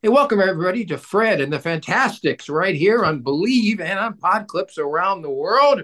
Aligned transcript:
Hey, 0.00 0.10
welcome 0.10 0.38
everybody 0.38 0.84
to 0.84 0.96
Fred 0.96 1.40
and 1.40 1.52
the 1.52 1.58
Fantastics 1.58 2.48
right 2.48 2.76
here 2.76 3.04
on 3.04 3.22
Believe 3.22 3.80
and 3.80 3.98
on 3.98 4.16
pod 4.16 4.46
clips 4.46 4.78
around 4.78 5.22
the 5.22 5.30
world. 5.30 5.82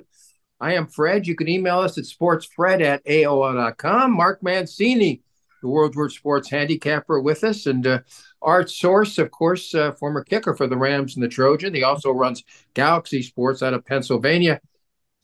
I 0.61 0.75
am 0.75 0.87
Fred. 0.87 1.27
You 1.27 1.35
can 1.35 1.49
email 1.49 1.81
us 1.81 1.99
at 1.99 2.05
sportsfred 2.05 2.81
at 2.81 3.05
AOL.com. 3.07 4.13
Mark 4.13 4.41
Mancini, 4.41 5.21
the 5.63 5.69
World's 5.69 5.97
Worst 5.97 6.17
Sports 6.17 6.49
handicapper, 6.49 7.21
with 7.21 7.43
us. 7.43 7.67
And 7.67 7.85
uh, 7.85 7.99
Art 8.41 8.71
Source, 8.71 9.19
of 9.19 9.33
course, 9.33 9.75
uh, 9.75 9.91
former 9.91 10.23
kicker 10.23 10.55
for 10.55 10.69
the 10.69 10.79
Rams 10.79 11.17
and 11.17 11.25
the 11.25 11.29
Trojan. 11.29 11.75
He 11.75 11.83
also 11.83 12.13
runs 12.13 12.45
Galaxy 12.75 13.21
Sports 13.21 13.65
out 13.65 13.75
of 13.75 13.85
Pennsylvania. 13.85 14.61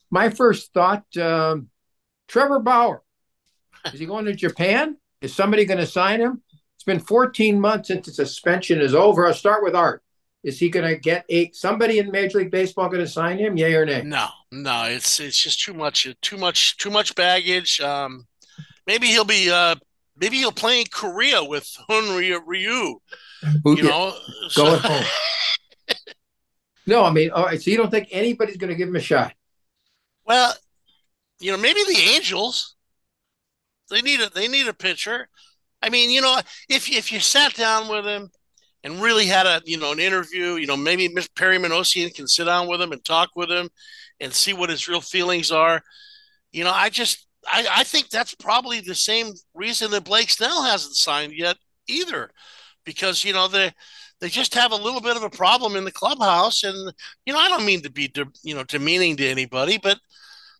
My 0.09 0.29
first 0.29 0.73
thought 0.73 1.05
um, 1.15 1.69
Trevor 2.27 2.59
Bauer. 2.59 3.03
Is 3.85 4.01
he 4.01 4.05
going 4.05 4.25
to 4.25 4.33
Japan? 4.33 4.97
Is 5.21 5.33
somebody 5.33 5.63
going 5.63 5.79
to 5.79 5.87
sign 5.87 6.19
him? 6.19 6.41
It's 6.81 6.85
been 6.87 6.99
14 6.99 7.59
months 7.61 7.89
since 7.89 8.07
the 8.07 8.11
suspension 8.11 8.81
is 8.81 8.95
over. 8.95 9.27
I'll 9.27 9.35
start 9.35 9.63
with 9.63 9.75
Art. 9.75 10.01
Is 10.43 10.57
he 10.57 10.67
going 10.67 10.87
to 10.91 10.99
get 10.99 11.23
a 11.29 11.51
somebody 11.51 11.99
in 11.99 12.09
Major 12.09 12.39
League 12.39 12.49
Baseball 12.49 12.89
going 12.89 13.01
to 13.05 13.07
sign 13.07 13.37
him? 13.37 13.55
Yay 13.55 13.75
or 13.75 13.85
nay? 13.85 14.01
No, 14.01 14.29
no. 14.51 14.85
It's 14.85 15.19
it's 15.19 15.37
just 15.39 15.61
too 15.61 15.75
much, 15.75 16.07
too 16.23 16.37
much, 16.37 16.77
too 16.77 16.89
much 16.89 17.13
baggage. 17.13 17.79
Um, 17.81 18.25
maybe 18.87 19.05
he'll 19.05 19.23
be, 19.25 19.51
uh, 19.51 19.75
maybe 20.17 20.37
he'll 20.37 20.51
play 20.51 20.79
in 20.79 20.87
Korea 20.91 21.43
with 21.43 21.71
Hyun 21.87 22.17
Ryu. 22.47 22.99
Who, 23.63 23.77
You 23.77 23.83
know, 23.83 24.15
Going 24.55 24.79
home. 24.83 25.03
no, 26.87 27.03
I 27.03 27.11
mean, 27.11 27.29
all 27.29 27.45
right. 27.45 27.61
So 27.61 27.69
you 27.69 27.77
don't 27.77 27.91
think 27.91 28.07
anybody's 28.09 28.57
going 28.57 28.71
to 28.71 28.75
give 28.75 28.89
him 28.89 28.95
a 28.95 29.01
shot? 29.01 29.35
Well, 30.25 30.51
you 31.39 31.51
know, 31.51 31.59
maybe 31.59 31.83
the 31.83 32.09
Angels. 32.15 32.73
They 33.91 34.01
need 34.01 34.19
a 34.19 34.31
they 34.31 34.47
need 34.47 34.67
a 34.67 34.73
pitcher. 34.73 35.29
I 35.81 35.89
mean, 35.89 36.11
you 36.11 36.21
know, 36.21 36.39
if 36.69 36.89
if 36.89 37.11
you 37.11 37.19
sat 37.19 37.53
down 37.55 37.89
with 37.89 38.05
him 38.05 38.29
and 38.83 39.01
really 39.01 39.25
had 39.25 39.45
a 39.45 39.61
you 39.65 39.77
know 39.77 39.91
an 39.91 39.99
interview, 39.99 40.55
you 40.55 40.67
know, 40.67 40.77
maybe 40.77 41.07
Miss 41.09 41.27
Perry 41.29 41.57
Minasian 41.57 42.13
can 42.13 42.27
sit 42.27 42.45
down 42.45 42.67
with 42.67 42.81
him 42.81 42.91
and 42.91 43.03
talk 43.03 43.29
with 43.35 43.49
him 43.49 43.69
and 44.19 44.33
see 44.33 44.53
what 44.53 44.69
his 44.69 44.87
real 44.87 45.01
feelings 45.01 45.51
are. 45.51 45.81
You 46.51 46.63
know, 46.63 46.71
I 46.71 46.89
just 46.89 47.27
I, 47.47 47.65
I 47.69 47.83
think 47.83 48.09
that's 48.09 48.35
probably 48.35 48.81
the 48.81 48.95
same 48.95 49.33
reason 49.53 49.91
that 49.91 50.03
Blake 50.03 50.29
Snell 50.29 50.63
hasn't 50.63 50.95
signed 50.95 51.33
yet 51.33 51.57
either, 51.87 52.29
because 52.85 53.23
you 53.23 53.33
know 53.33 53.47
they 53.47 53.71
they 54.19 54.29
just 54.29 54.53
have 54.53 54.71
a 54.71 54.75
little 54.75 55.01
bit 55.01 55.17
of 55.17 55.23
a 55.23 55.29
problem 55.29 55.75
in 55.75 55.83
the 55.83 55.91
clubhouse, 55.91 56.63
and 56.63 56.93
you 57.25 57.33
know 57.33 57.39
I 57.39 57.49
don't 57.49 57.65
mean 57.65 57.81
to 57.81 57.91
be 57.91 58.07
de, 58.07 58.25
you 58.43 58.55
know 58.55 58.63
demeaning 58.63 59.17
to 59.17 59.27
anybody, 59.27 59.79
but 59.81 59.99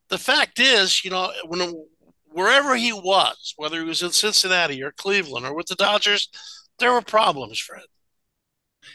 the 0.09 0.17
fact 0.17 0.59
is, 0.59 1.03
you 1.05 1.09
know, 1.09 1.31
when 1.45 1.85
wherever 2.31 2.75
he 2.75 2.93
was, 2.93 3.53
whether 3.57 3.79
he 3.79 3.85
was 3.85 4.01
in 4.01 4.11
Cincinnati 4.11 4.81
or 4.81 4.91
Cleveland 4.91 5.45
or 5.45 5.53
with 5.53 5.67
the 5.67 5.75
Dodgers, 5.75 6.29
there 6.79 6.91
were 6.91 7.01
problems, 7.01 7.59
Fred. 7.59 7.83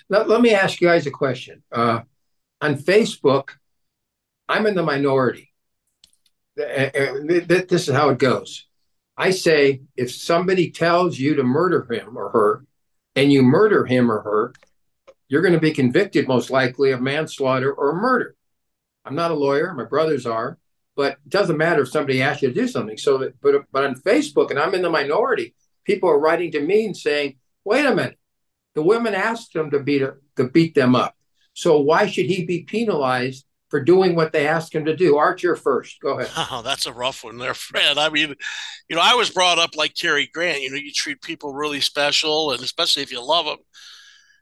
Let, 0.09 0.29
let 0.29 0.41
me 0.41 0.53
ask 0.53 0.81
you 0.81 0.89
guys 0.89 1.07
a 1.07 1.11
question. 1.11 1.63
Uh, 1.71 2.01
on 2.61 2.77
Facebook, 2.77 3.51
I'm 4.49 4.67
in 4.67 4.75
the 4.75 4.83
minority. 4.83 5.53
This 6.57 7.89
is 7.89 7.95
how 7.95 8.09
it 8.11 8.19
goes. 8.19 8.67
I 9.17 9.31
say 9.31 9.83
if 9.97 10.13
somebody 10.13 10.71
tells 10.71 11.19
you 11.19 11.35
to 11.37 11.43
murder 11.43 11.87
him 11.91 12.17
or 12.17 12.31
her, 12.31 12.65
and 13.15 13.33
you 13.33 13.43
murder 13.43 13.87
him 13.87 14.11
or 14.11 14.21
her, 14.21 14.53
you're 15.29 15.43
going 15.43 15.55
to 15.55 15.61
be 15.61 15.73
convicted 15.73 16.29
most 16.29 16.51
likely 16.51 16.93
of 16.93 17.01
manslaughter 17.01 17.73
or 17.73 17.95
murder. 17.95 18.37
I'm 19.05 19.15
not 19.15 19.31
a 19.31 19.35
lawyer, 19.35 19.73
my 19.75 19.85
brothers 19.85 20.27
are, 20.27 20.59
but 20.97 21.13
it 21.13 21.29
doesn't 21.29 21.59
matter 21.59 21.83
if 21.83 21.91
somebody 21.91 22.23
asks 22.23 22.43
you 22.43 22.49
to 22.49 22.55
do 22.55 22.67
something. 22.67 22.97
So, 22.97 23.31
but 23.43 23.65
but 23.71 23.85
on 23.85 23.95
Facebook, 23.97 24.51
and 24.51 24.59
I'm 24.59 24.75
in 24.75 24.83
the 24.83 24.91
minority, 24.91 25.55
people 25.85 26.09
are 26.09 26.19
writing 26.19 26.51
to 26.53 26.61
me 26.61 26.87
and 26.87 26.97
saying, 26.97 27.37
"Wait 27.65 27.85
a 27.85 27.95
minute, 27.95 28.19
the 28.75 28.83
women 28.83 29.15
asked 29.15 29.55
him 29.55 29.71
to 29.71 29.81
beat 29.81 30.03
to 30.37 30.45
beat 30.49 30.75
them 30.75 30.97
up, 30.97 31.15
so 31.53 31.79
why 31.79 32.07
should 32.07 32.27
he 32.27 32.45
be 32.45 32.63
penalized 32.63 33.45
for 33.69 33.83
doing 33.83 34.15
what 34.15 34.33
they 34.33 34.49
asked 34.49 34.75
him 34.75 34.87
to 34.87 34.97
do?" 34.97 35.17
Archer 35.19 35.55
first, 35.55 36.01
go 36.01 36.19
ahead. 36.19 36.31
Oh, 36.51 36.63
that's 36.63 36.87
a 36.87 36.93
rough 36.93 37.23
one 37.23 37.39
there, 37.39 37.55
Fred. 37.55 37.99
I 37.99 38.09
mean, 38.09 38.35
you 38.89 38.97
know, 38.97 39.03
I 39.03 39.15
was 39.15 39.31
brought 39.31 39.59
up 39.59 39.77
like 39.77 39.95
Cary 39.95 40.29
Grant. 40.33 40.63
You 40.63 40.71
know, 40.71 40.77
you 40.77 40.93
treat 40.93 41.21
people 41.21 41.53
really 41.53 41.81
special, 41.81 42.53
and 42.53 42.63
especially 42.63 43.03
if 43.03 43.13
you 43.13 43.23
love 43.23 43.45
them 43.45 43.59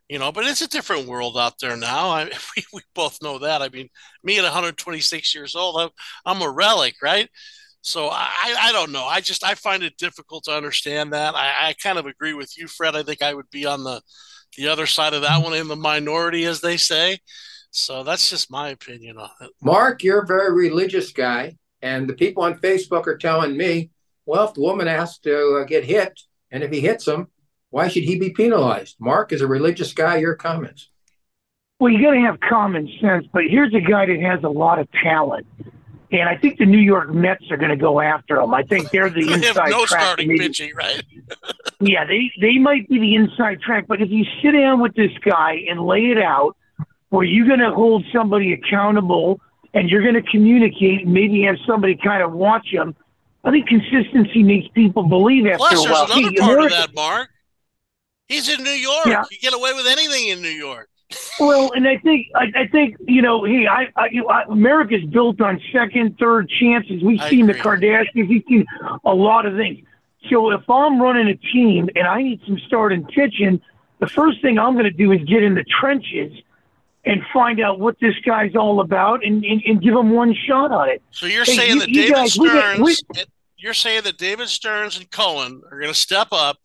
you 0.08 0.18
know 0.18 0.32
but 0.32 0.44
it's 0.44 0.62
a 0.62 0.68
different 0.68 1.08
world 1.08 1.36
out 1.38 1.54
there 1.60 1.76
now. 1.76 2.08
I, 2.08 2.24
we, 2.56 2.64
we 2.72 2.80
both 2.94 3.18
know 3.22 3.38
that. 3.38 3.62
I 3.62 3.68
mean 3.68 3.88
me 4.22 4.38
at 4.38 4.44
126 4.44 5.34
years 5.34 5.54
old 5.54 5.80
i'm, 5.80 5.90
I'm 6.26 6.42
a 6.42 6.50
relic 6.50 6.96
right? 7.02 7.28
So 7.82 8.08
I, 8.08 8.56
I 8.58 8.72
don't 8.72 8.92
know. 8.92 9.04
I 9.04 9.20
just 9.20 9.44
i 9.44 9.54
find 9.54 9.82
it 9.82 9.96
difficult 9.98 10.44
to 10.44 10.56
understand 10.56 11.12
that. 11.12 11.34
I, 11.34 11.68
I 11.68 11.74
kind 11.74 11.98
of 11.98 12.06
agree 12.06 12.32
with 12.32 12.56
you 12.56 12.66
fred. 12.66 12.96
I 12.96 13.02
think 13.02 13.22
i 13.22 13.34
would 13.34 13.50
be 13.50 13.66
on 13.66 13.84
the 13.84 14.00
the 14.56 14.68
other 14.68 14.86
side 14.86 15.14
of 15.14 15.22
that 15.22 15.42
one 15.42 15.54
in 15.54 15.68
the 15.68 15.76
minority 15.76 16.44
as 16.44 16.60
they 16.60 16.76
say. 16.76 17.18
So 17.70 18.04
that's 18.04 18.30
just 18.30 18.52
my 18.52 18.68
opinion 18.68 19.18
on 19.18 19.30
it. 19.40 19.50
Mark 19.62 20.02
you're 20.02 20.22
a 20.22 20.26
very 20.26 20.52
religious 20.52 21.12
guy 21.12 21.56
and 21.82 22.08
the 22.08 22.14
people 22.14 22.42
on 22.42 22.58
facebook 22.58 23.06
are 23.06 23.18
telling 23.18 23.56
me 23.56 23.90
well 24.26 24.48
if 24.48 24.54
the 24.54 24.60
woman 24.60 24.88
asks 24.88 25.18
to 25.18 25.56
uh, 25.56 25.64
get 25.64 25.84
hit 25.84 26.18
and 26.50 26.62
if 26.62 26.70
he 26.72 26.80
hits 26.80 27.04
them 27.04 27.28
why 27.74 27.88
should 27.88 28.04
he 28.04 28.16
be 28.16 28.30
penalized? 28.30 28.94
Mark, 29.00 29.32
as 29.32 29.40
a 29.40 29.48
religious 29.48 29.92
guy, 29.92 30.18
your 30.18 30.36
comments. 30.36 30.90
Well, 31.80 31.92
you 31.92 32.00
got 32.00 32.12
to 32.12 32.20
have 32.20 32.38
common 32.38 32.88
sense, 33.00 33.26
but 33.32 33.42
here's 33.50 33.74
a 33.74 33.80
guy 33.80 34.06
that 34.06 34.20
has 34.20 34.44
a 34.44 34.48
lot 34.48 34.78
of 34.78 34.86
talent. 35.02 35.44
And 36.12 36.28
I 36.28 36.36
think 36.36 36.58
the 36.58 36.66
New 36.66 36.78
York 36.78 37.12
Mets 37.12 37.50
are 37.50 37.56
going 37.56 37.70
to 37.72 37.76
go 37.76 37.98
after 38.00 38.36
him. 38.38 38.54
I 38.54 38.62
think 38.62 38.90
they're 38.92 39.10
the 39.10 39.24
they 39.26 39.32
inside 39.48 39.62
have 39.62 39.70
no 39.70 39.84
track. 39.86 40.02
starting 40.02 40.28
Maybe- 40.28 40.38
pitching 40.38 40.72
right 40.76 41.02
yeah, 41.80 42.04
they 42.04 42.30
they 42.40 42.58
might 42.58 42.88
be 42.88 43.00
the 43.00 43.16
inside 43.16 43.60
track, 43.60 43.86
but 43.88 44.00
if 44.00 44.08
you 44.08 44.24
sit 44.40 44.52
down 44.52 44.80
with 44.80 44.94
this 44.94 45.10
guy 45.24 45.64
and 45.68 45.80
lay 45.80 46.12
it 46.12 46.18
out, 46.18 46.56
where 47.08 47.24
you're 47.24 47.48
going 47.48 47.58
to 47.58 47.72
hold 47.72 48.04
somebody 48.14 48.52
accountable 48.52 49.40
and 49.72 49.90
you're 49.90 50.02
going 50.02 50.14
to 50.14 50.22
communicate, 50.30 51.02
and 51.02 51.12
maybe 51.12 51.42
have 51.42 51.56
somebody 51.66 51.96
kind 51.96 52.22
of 52.22 52.32
watch 52.32 52.68
him. 52.68 52.94
I 53.42 53.50
think 53.50 53.66
consistency 53.66 54.44
makes 54.44 54.68
people 54.68 55.02
believe 55.08 55.44
after 55.46 55.58
plus 55.58 55.72
a 55.84 55.88
there's 55.88 56.10
another 56.10 56.30
Hey, 56.30 56.36
part 56.36 56.62
of 56.62 56.70
that 56.70 56.94
mark 56.94 57.30
he's 58.28 58.48
in 58.48 58.62
new 58.62 58.70
york 58.70 59.06
Yeah. 59.06 59.24
you 59.30 59.38
get 59.38 59.54
away 59.54 59.72
with 59.74 59.86
anything 59.86 60.28
in 60.28 60.40
new 60.42 60.48
york 60.48 60.88
Well, 61.38 61.70
and 61.74 61.86
I 61.86 61.98
think 61.98 62.26
I, 62.34 62.46
I 62.62 62.66
think 62.68 62.96
you 63.06 63.22
know, 63.22 63.44
hey, 63.44 63.66
I, 63.68 63.86
I, 63.94 64.08
you 64.10 64.22
know, 64.22 64.28
I 64.28 64.44
America's 64.48 65.04
built 65.04 65.40
on 65.40 65.60
second, 65.72 66.16
third 66.18 66.48
chances. 66.48 67.02
We've 67.04 67.20
I 67.20 67.28
seen 67.30 67.46
the. 67.46 67.54
Kardashians. 67.54 68.28
We've 68.28 68.42
seen 68.48 68.64
a 69.04 69.14
lot 69.14 69.44
of 69.46 69.54
things. 69.54 69.86
So 70.30 70.50
if 70.50 70.68
I'm 70.68 71.00
running 71.00 71.28
a 71.28 71.34
team 71.36 71.88
and 71.94 72.06
I 72.08 72.22
need 72.22 72.40
some 72.46 72.58
starting 72.66 73.04
pitching, 73.04 73.60
the 74.00 74.06
first 74.08 74.40
thing 74.42 74.58
I'm 74.58 74.72
going 74.72 74.84
to 74.86 74.90
do 74.90 75.12
is 75.12 75.20
get 75.24 75.42
in 75.42 75.54
the 75.54 75.64
trenches 75.80 76.32
and 77.04 77.20
find 77.32 77.60
out 77.60 77.78
what 77.78 77.96
this 78.00 78.14
guy's 78.24 78.56
all 78.56 78.80
about 78.80 79.24
and, 79.24 79.44
and, 79.44 79.62
and 79.66 79.82
give 79.82 79.94
him 79.94 80.10
one 80.10 80.34
shot 80.48 80.72
on 80.72 80.88
it. 80.88 81.02
So 81.10 81.26
you're 81.26 81.44
Hey, 81.44 81.56
saying 81.56 81.74
you- 81.74 81.80
that 81.80 81.92
David 81.92 82.14
guys, 82.14 82.38
we 82.38 82.48
get- 82.48 82.56
Stearns, 82.76 83.04
you're 83.58 83.74
saying 83.74 84.02
that 84.04 84.16
David 84.18 84.48
Stearns 84.48 84.96
and 84.96 85.08
Cohen 85.10 85.62
are 85.70 85.78
going 85.78 85.92
to 85.92 85.98
step 85.98 86.28
up 86.32 86.58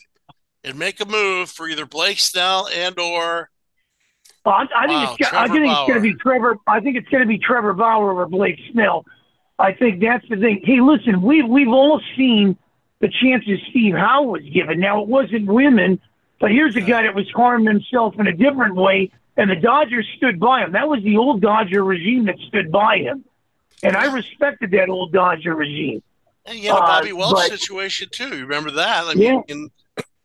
and 0.64 0.78
make 0.78 1.00
a 1.00 1.06
move 1.06 1.50
for 1.50 1.68
either 1.68 1.86
Blake 1.86 2.20
Snell 2.20 2.68
and 2.74 2.98
or 3.00 3.50
Well, 4.46 4.56
I, 4.56 4.68
I 4.76 4.88
think 4.88 5.00
Wow, 5.10 5.16
it's 5.20 5.34
I 5.34 5.48
think 5.48 5.66
it's 5.68 5.80
going 5.88 5.94
to 5.96 6.00
be 6.02 6.14
Trevor. 6.16 6.58
I 6.68 6.80
think 6.80 6.98
it's 6.98 7.10
going 7.10 7.22
to 7.22 7.28
be 7.28 7.38
Trevor 7.38 7.74
Bauer 7.74 8.14
or 8.14 8.28
Blake 8.28 8.60
Snell. 8.72 9.06
I 9.58 9.74
think 9.74 10.02
that's 10.02 10.28
the 10.30 10.38
thing. 10.38 10.62
Hey, 10.64 10.80
listen, 10.82 11.22
we 11.22 11.44
we've 11.44 11.68
all 11.70 12.02
seen 12.16 12.58
the 13.00 13.10
chances 13.10 13.60
Steve 13.70 13.96
Howe 13.96 14.24
was 14.24 14.42
given. 14.54 14.80
Now 14.80 15.02
it 15.02 15.08
wasn't 15.08 15.48
women, 15.48 16.00
but 16.40 16.52
here's 16.52 16.76
a 16.76 16.82
guy 16.82 17.04
that 17.04 17.16
was 17.16 17.30
harming 17.32 17.68
himself 17.68 18.16
in 18.20 18.28
a 18.28 18.34
different 18.34 18.76
way, 18.76 19.12
and 19.38 19.50
the 19.50 19.56
Dodgers 19.56 20.06
stood 20.18 20.40
by 20.40 20.64
him. 20.64 20.72
That 20.74 20.88
was 20.90 21.02
the 21.04 21.18
old 21.18 21.42
Dodger 21.42 21.84
regime 21.84 22.26
that 22.26 22.38
stood 22.48 22.72
by 22.72 22.98
him, 23.00 23.24
and 23.84 23.96
I 23.96 24.14
respected 24.14 24.72
that 24.72 24.90
old 24.90 25.12
Dodger 25.14 25.56
regime. 25.56 26.04
and 26.46 26.58
you 26.58 26.70
had 26.70 26.78
a 26.80 26.84
Uh, 26.84 26.88
Bobby 26.88 27.14
Welch 27.14 27.36
but- 27.36 27.60
situation 27.60 28.08
too. 28.12 28.30
You 28.36 28.42
remember 28.46 28.72
that? 28.72 29.04
I 29.08 29.14
mean, 29.14 29.24
Yeah. 29.24 29.42
in- 29.56 29.72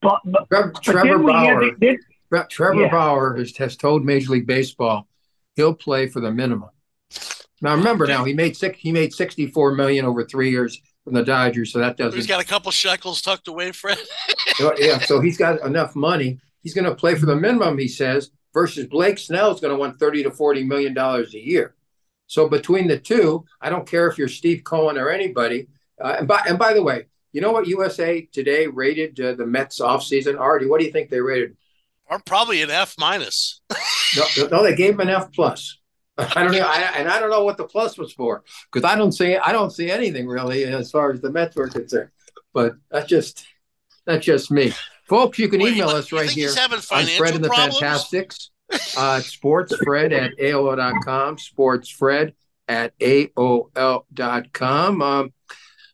But 0.04 0.20
but, 0.24 0.48
Trevor, 0.48 0.70
but 0.72 0.82
Trevor 0.82 1.08
then 1.08 1.18
had 1.18 1.26
Bauer. 1.26 1.60
the, 1.64 1.76
then, 1.78 1.98
Tre- 2.30 2.46
Trevor 2.50 2.82
Yeah. 2.82 2.90
Bauer 2.90 3.36
has, 3.36 3.56
has 3.56 3.76
told 3.76 4.04
Major 4.04 4.32
League 4.32 4.46
Baseball 4.46 5.08
he'll 5.56 5.74
play 5.74 6.06
for 6.08 6.20
the 6.20 6.30
minimum. 6.30 6.70
Now 7.60 7.74
remember, 7.76 8.06
now 8.06 8.24
he 8.24 8.34
made 8.34 8.56
six. 8.56 8.78
He 8.78 8.92
made 8.92 9.12
sixty-four 9.14 9.74
million 9.74 10.04
over 10.04 10.24
three 10.24 10.50
years 10.50 10.80
from 11.04 11.14
the 11.14 11.24
Dodgers, 11.24 11.72
so 11.72 11.78
that 11.78 11.96
doesn't. 11.96 12.16
He's 12.16 12.26
got 12.26 12.42
a 12.42 12.46
couple 12.46 12.70
shekels 12.72 13.22
tucked 13.22 13.48
away, 13.48 13.72
Fred. 13.72 13.98
yeah, 14.78 14.98
so 14.98 15.20
he's 15.20 15.38
got 15.38 15.62
enough 15.62 15.96
money. 15.96 16.38
He's 16.62 16.74
going 16.74 16.86
to 16.86 16.94
play 16.94 17.14
for 17.14 17.26
the 17.26 17.36
minimum, 17.36 17.78
he 17.78 17.88
says. 17.88 18.30
Versus 18.52 18.86
Blake 18.86 19.18
Snell's 19.18 19.60
going 19.60 19.72
to 19.72 19.78
want 19.78 19.98
thirty 19.98 20.22
to 20.22 20.30
forty 20.30 20.62
million 20.62 20.94
dollars 20.94 21.34
a 21.34 21.38
year. 21.40 21.74
So 22.26 22.48
between 22.48 22.86
the 22.88 22.98
two, 22.98 23.44
I 23.60 23.68
don't 23.68 23.86
care 23.86 24.08
if 24.08 24.16
you're 24.18 24.28
Steve 24.28 24.62
Cohen 24.64 24.96
or 24.96 25.10
anybody. 25.10 25.68
Uh, 26.02 26.16
and 26.18 26.28
by 26.28 26.42
and 26.48 26.58
by 26.58 26.72
the 26.72 26.82
way, 26.82 27.06
you 27.34 27.42
know 27.42 27.52
what 27.52 27.66
USA 27.66 28.22
Today 28.32 28.66
rated 28.66 29.20
uh, 29.20 29.34
the 29.34 29.46
Mets 29.46 29.80
offseason? 29.80 30.40
Artie, 30.40 30.64
what 30.66 30.80
do 30.80 30.86
you 30.86 30.92
think 30.92 31.10
they 31.10 31.20
rated? 31.20 31.56
or 32.06 32.18
probably 32.20 32.60
an 32.62 32.70
F 32.70 32.94
minus. 32.98 33.60
No, 34.16 34.46
no, 34.50 34.62
they 34.62 34.74
gave 34.76 34.94
him 34.94 35.00
an 35.00 35.08
F 35.08 35.32
plus. 35.32 35.78
I 36.16 36.44
don't 36.44 36.52
know, 36.52 36.60
I, 36.60 36.76
and 36.96 37.08
I 37.08 37.18
don't 37.18 37.30
know 37.30 37.42
what 37.44 37.56
the 37.56 37.64
plus 37.64 37.98
was 37.98 38.12
for 38.12 38.44
because 38.72 38.88
I 38.88 38.94
don't 38.96 39.10
see 39.10 39.36
I 39.36 39.50
don't 39.52 39.72
see 39.72 39.90
anything 39.90 40.28
really 40.28 40.62
as 40.64 40.90
far 40.90 41.10
as 41.10 41.20
the 41.20 41.32
Mets 41.32 41.56
were 41.56 41.68
concerned. 41.68 42.10
But 42.52 42.74
that's 42.90 43.08
just 43.08 43.44
that's 44.06 44.24
just 44.24 44.50
me. 44.52 44.72
Folks, 45.08 45.38
you 45.38 45.48
can 45.48 45.60
Wait, 45.60 45.74
email 45.74 45.90
you- 45.90 45.96
us 45.96 46.12
right 46.12 46.30
here 46.30 46.50
on 46.50 47.06
Fred 47.06 47.34
and 47.34 47.44
the 47.44 47.48
problems. 47.48 47.78
Fantastics. 47.80 48.50
Uh, 48.72 49.20
sportsfred 49.20 50.12
at 50.12 50.30
AOL.com, 50.38 51.36
sportsfred 51.36 52.32
at 52.68 52.98
AOL.com. 52.98 55.02
Um, 55.02 55.32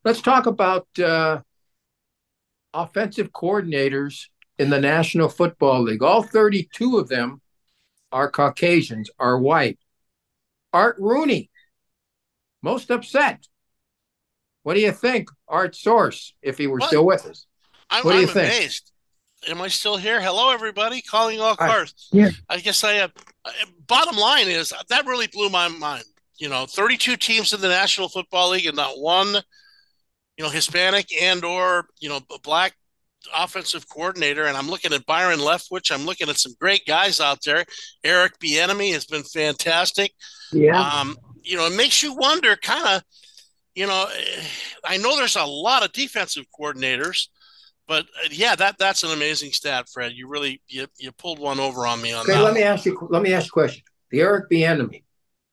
let's 0.05 0.20
talk 0.20 0.47
about 0.47 0.87
uh, 0.99 1.41
offensive 2.73 3.32
coordinators 3.32 4.26
in 4.58 4.70
the 4.70 4.81
National 4.81 5.29
Football 5.29 5.82
League. 5.82 6.02
All 6.02 6.23
32 6.23 6.99
of 6.99 7.08
them 7.08 7.41
are 8.12 8.31
Caucasians, 8.31 9.11
are 9.19 9.38
white. 9.38 9.79
Art 10.73 10.97
Rooney, 10.99 11.50
most 12.62 12.91
upset. 12.91 13.47
What 14.62 14.75
do 14.75 14.81
you 14.81 14.93
think, 14.93 15.31
Art 15.49 15.75
Source, 15.75 16.35
if 16.43 16.58
he 16.58 16.67
were 16.67 16.81
What? 16.81 16.88
still 16.88 17.06
with 17.06 17.26
us? 17.26 17.47
I'm, 17.88 18.05
What 18.05 18.12
do 18.12 18.19
you 18.19 18.26
I'm 18.29 18.35
think? 18.35 18.49
amazed. 18.55 18.93
Am 19.49 19.61
I 19.62 19.69
still 19.69 19.97
here? 19.97 20.20
Hello, 20.20 20.52
everybody. 20.52 21.00
Calling 21.00 21.41
all 21.41 21.56
Hi. 21.58 21.69
cars. 21.69 22.08
Yeah. 22.12 22.31
I 22.49 22.58
guess 22.58 22.85
I 22.85 22.93
have. 22.94 23.12
uh, 23.44 23.50
Bottom 23.87 24.17
line 24.17 24.49
is 24.49 24.73
that 24.88 25.06
really 25.06 25.29
blew 25.29 25.49
my 25.49 25.67
mind. 25.69 26.05
You 26.37 26.49
know, 26.50 26.67
32 26.67 27.17
teams 27.17 27.52
in 27.52 27.61
the 27.61 27.69
National 27.69 28.08
Football 28.08 28.50
League 28.50 28.67
and 28.67 28.76
not 28.76 28.99
one, 28.99 29.37
you 30.40 30.46
know, 30.46 30.50
Hispanic 30.50 31.08
and 31.20 31.44
or 31.44 31.84
you 32.00 32.08
know 32.08 32.20
black 32.42 32.72
offensive 33.37 33.87
coordinator. 33.87 34.46
And 34.46 34.56
I'm 34.56 34.70
looking 34.70 34.94
at 34.94 35.04
Byron 35.04 35.38
Leftwich. 35.38 35.92
I'm 35.92 36.06
looking 36.06 36.31
at 36.31 36.38
some 36.38 36.54
great 36.58 36.87
guys 36.87 37.20
out 37.20 37.44
there. 37.44 37.62
Eric 38.02 38.38
Bieniemy 38.38 38.90
has 38.94 39.04
been 39.04 39.22
fantastic. 39.22 40.12
Yeah. 40.50 40.81
Um, 40.81 41.19
you 41.42 41.58
know, 41.58 41.66
it 41.66 41.76
makes 41.76 42.02
you 42.02 42.14
wonder, 42.14 42.56
kind 42.56 42.87
of. 42.88 43.02
You 43.75 43.87
know, 43.87 44.06
I 44.82 44.96
know 44.96 45.14
there's 45.14 45.37
a 45.37 45.44
lot 45.44 45.84
of 45.84 45.92
defensive 45.92 46.46
coordinators, 46.58 47.28
but 47.87 48.04
uh, 48.04 48.28
yeah, 48.31 48.56
that 48.56 48.78
that's 48.78 49.04
an 49.04 49.10
amazing 49.10 49.52
stat, 49.52 49.88
Fred. 49.92 50.12
You 50.12 50.26
really 50.26 50.62
you, 50.69 50.87
you 50.98 51.12
pulled 51.12 51.38
one 51.38 51.60
over 51.60 51.87
on 51.87 52.00
me 52.00 52.14
on 52.14 52.22
Okay, 52.22 52.32
that. 52.32 52.42
let 52.42 52.54
me 52.54 52.62
ask 52.62 52.87
you. 52.87 52.98
Let 53.10 53.20
me 53.20 53.34
ask 53.34 53.44
you 53.44 53.50
a 53.50 53.52
question. 53.52 53.82
The 54.10 54.22
Eric 54.22 54.48
Bieniemy, 54.50 55.04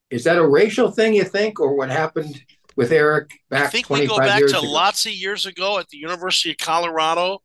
is 0.09 0.23
that 0.23 0.37
a 0.37 0.47
racial 0.47 0.91
thing 0.91 1.13
you 1.13 1.25
think, 1.25 1.59
or 1.59 1.75
what 1.75 1.89
happened 1.89 2.41
with 2.77 2.91
Eric 2.91 3.31
I 3.51 3.55
back 3.55 3.71
think 3.71 3.89
we 3.89 4.07
go 4.07 4.17
back 4.17 4.39
to 4.39 4.59
ago? 4.59 4.61
lots 4.61 5.05
of 5.05 5.11
years 5.11 5.45
ago 5.45 5.79
at 5.79 5.89
the 5.89 5.97
University 5.97 6.51
of 6.51 6.57
Colorado. 6.57 7.39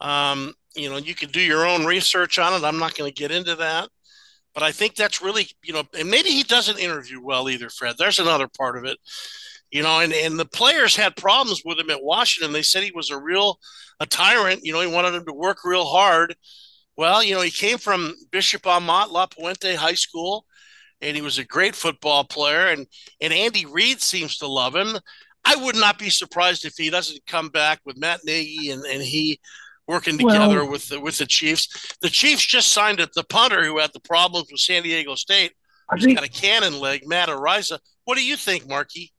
Um, 0.00 0.52
you 0.74 0.90
know, 0.90 0.96
you 0.96 1.14
can 1.14 1.30
do 1.30 1.40
your 1.40 1.64
own 1.64 1.86
research 1.86 2.38
on 2.38 2.52
it. 2.52 2.66
I'm 2.66 2.78
not 2.78 2.96
going 2.96 3.10
to 3.10 3.14
get 3.14 3.30
into 3.30 3.54
that, 3.54 3.88
but 4.52 4.62
I 4.62 4.72
think 4.72 4.96
that's 4.96 5.22
really, 5.22 5.46
you 5.62 5.72
know, 5.72 5.84
and 5.96 6.10
maybe 6.10 6.30
he 6.30 6.42
doesn't 6.42 6.80
interview 6.80 7.22
well 7.22 7.48
either, 7.48 7.70
Fred. 7.70 7.94
There's 7.96 8.18
another 8.18 8.48
part 8.48 8.76
of 8.76 8.84
it. 8.84 8.98
You 9.70 9.82
know, 9.82 10.00
and, 10.00 10.12
and 10.12 10.38
the 10.38 10.44
players 10.44 10.94
had 10.94 11.16
problems 11.16 11.62
with 11.64 11.78
him 11.78 11.90
at 11.90 12.02
Washington. 12.02 12.52
They 12.52 12.62
said 12.62 12.82
he 12.82 12.92
was 12.92 13.10
a 13.10 13.18
real 13.18 13.58
a 13.98 14.06
tyrant. 14.06 14.64
You 14.64 14.72
know, 14.72 14.80
he 14.80 14.86
wanted 14.86 15.14
him 15.14 15.24
to 15.26 15.32
work 15.32 15.64
real 15.64 15.84
hard. 15.84 16.36
Well, 16.96 17.24
you 17.24 17.34
know, 17.34 17.40
he 17.40 17.50
came 17.50 17.78
from 17.78 18.14
Bishop 18.30 18.66
Amat 18.66 19.10
La 19.10 19.26
Puente 19.26 19.74
High 19.74 19.94
School, 19.94 20.46
and 21.04 21.16
he 21.16 21.22
was 21.22 21.38
a 21.38 21.44
great 21.44 21.74
football 21.74 22.24
player. 22.24 22.68
And 22.68 22.86
and 23.20 23.32
Andy 23.32 23.66
Reid 23.66 24.00
seems 24.00 24.38
to 24.38 24.46
love 24.46 24.74
him. 24.74 24.96
I 25.44 25.56
would 25.56 25.76
not 25.76 25.98
be 25.98 26.10
surprised 26.10 26.64
if 26.64 26.74
he 26.76 26.90
doesn't 26.90 27.26
come 27.26 27.50
back 27.50 27.80
with 27.84 27.98
Matt 27.98 28.20
Nagy 28.24 28.70
and, 28.70 28.84
and 28.84 29.02
he 29.02 29.38
working 29.86 30.16
Well- 30.18 30.34
together 30.34 30.64
with 30.64 30.88
the 30.88 31.00
with 31.00 31.18
the 31.18 31.26
Chiefs. 31.26 31.96
The 32.00 32.08
Chiefs 32.08 32.44
just 32.44 32.72
signed 32.72 33.00
it, 33.00 33.10
the 33.14 33.24
punter 33.24 33.64
who 33.64 33.78
had 33.78 33.90
the 33.92 34.00
problems 34.00 34.48
with 34.50 34.60
San 34.60 34.82
Diego 34.82 35.14
State. 35.14 35.52
He's 35.96 36.14
got 36.14 36.24
a 36.24 36.30
cannon 36.30 36.80
leg, 36.80 37.06
Matt 37.06 37.28
Araiza. 37.28 37.78
What 38.04 38.16
do 38.16 38.24
you 38.24 38.36
think, 38.36 38.66
Marky? 38.66 39.12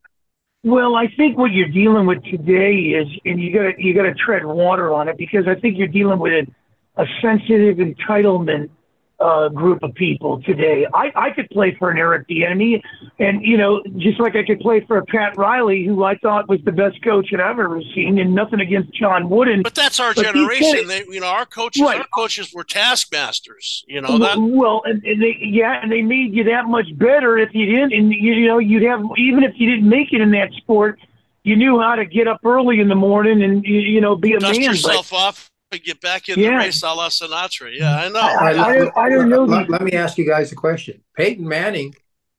Well, 0.63 0.95
I 0.95 1.07
think 1.15 1.37
what 1.37 1.51
you're 1.51 1.67
dealing 1.67 2.07
with 2.07 2.23
today 2.23 2.73
is, 2.75 3.07
and 3.23 3.39
you 3.39 3.53
got 3.53 3.63
to 3.63 3.73
you 3.77 3.93
got 3.93 4.03
to 4.03 4.15
tread 4.15 4.43
water 4.43 4.91
on 4.91 5.07
it 5.07 5.15
because 5.15 5.47
I 5.47 5.53
think 5.53 5.77
you're 5.77 5.87
dealing 5.87 6.17
with 6.17 6.49
a 6.97 7.05
sensitive 7.21 7.77
entitlement 7.77 8.69
uh, 9.19 9.49
group 9.49 9.81
of 9.83 9.93
people 9.95 10.41
today. 10.41 10.85
I, 10.93 11.11
I 11.15 11.29
could 11.31 11.49
play 11.49 11.75
for 11.79 11.89
an 11.89 11.97
Eric 11.97 12.27
Bieniemy, 12.27 12.81
and 13.19 13.41
you 13.41 13.57
know, 13.57 13.81
just 13.97 14.19
like 14.19 14.35
I 14.35 14.43
could 14.43 14.59
play 14.59 14.81
for 14.81 14.97
a 14.97 15.05
Pat 15.05 15.37
Riley, 15.37 15.85
who 15.85 16.03
I 16.03 16.15
thought 16.17 16.49
was 16.49 16.59
the 16.65 16.71
best 16.71 17.01
coach 17.03 17.29
that 17.31 17.39
I've 17.39 17.59
ever 17.59 17.81
seen, 17.93 18.17
and 18.19 18.35
nothing 18.35 18.59
against 18.59 18.93
John 18.93 19.29
Wooden. 19.29 19.63
But 19.63 19.75
that's 19.75 19.99
our 19.99 20.13
But 20.13 20.25
generation. 20.25 20.87
They, 20.87 21.05
you 21.09 21.19
know, 21.21 21.27
our 21.27 21.45
coaches, 21.45 21.81
Right. 21.81 21.99
our 22.01 22.07
coaches 22.07 22.53
were 22.53 22.63
taskmasters. 22.63 23.83
You 23.87 24.01
know 24.01 24.17
that. 24.19 24.37
Well, 24.37 24.81
and, 24.85 25.03
and 25.03 25.21
they, 25.21 25.37
yeah, 25.41 25.79
and 25.81 25.91
they 25.91 26.01
made 26.01 26.33
you 26.33 26.43
that 26.45 26.65
much 26.65 26.87
better 26.97 27.37
if 27.37 27.53
you 27.53 27.65
didn't, 27.65 27.93
and 27.93 28.11
you, 28.11 28.33
you 28.33 28.47
know, 28.47 28.57
you'd 28.59 28.83
have 28.83 29.01
even 29.17 29.43
if 29.43 29.53
you 29.55 29.69
didn't 29.69 29.87
make 29.89 30.11
it 30.13 30.21
in 30.21 30.31
that 30.31 30.51
sport, 30.53 30.99
you 31.43 31.55
knew 31.55 31.79
how 31.79 31.95
to 31.95 32.05
get 32.05 32.27
up 32.27 32.39
early 32.43 32.79
in 32.79 32.87
the 32.87 32.95
morning 32.95 33.43
and 33.43 33.63
you, 33.63 33.79
you 33.79 34.01
know 34.01 34.15
be 34.15 34.33
a 34.33 34.39
Dust 34.39 34.59
man. 34.59 34.69
yourself 34.71 35.13
off 35.13 35.49
and 35.49 35.54
get 35.71 35.99
back 36.01 36.29
in 36.29 36.39
Yeah. 36.39 36.51
the 36.51 36.57
race, 36.57 36.83
a 36.83 36.93
la 36.93 37.09
Sinatra. 37.09 37.75
Yeah, 37.77 37.95
I 37.97 38.09
know. 38.09 38.19
I- 38.19 38.29
All 38.31 38.35
right, 38.37 38.57
I 38.57 38.77
don't- 38.77 38.97
I 38.97 39.09
don't 39.09 39.29
know 39.29 39.43
Let, 39.45 39.69
let 39.69 39.81
me 39.81 39.93
ask 39.93 40.17
you 40.17 40.25
guys 40.25 40.51
a 40.51 40.55
question. 40.55 41.03
Peyton 41.17 41.47
Manning 41.47 41.95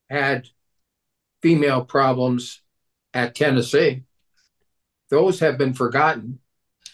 had 0.08 0.48
female 1.42 1.84
problems 1.84 2.62
at 3.12 3.34
Tennessee. 3.34 4.02
Those 5.10 5.40
have 5.40 5.58
been 5.58 5.74
forgotten 5.74 6.40